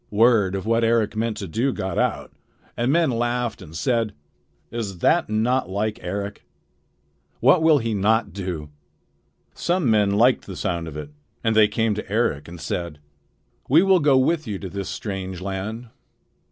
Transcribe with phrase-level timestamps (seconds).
[0.09, 2.31] Word of what Eric meant to do got out,
[2.75, 4.13] and men laughed and said:
[4.71, 6.43] "Is that not like Eric?
[7.39, 8.71] What will he not do?"
[9.53, 11.11] Some men liked the sound of it,
[11.43, 12.97] and they came to Eric and said:
[13.69, 15.89] "We will go with you to this strange land."